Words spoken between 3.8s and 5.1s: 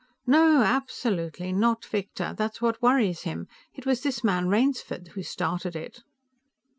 was this man Rainsford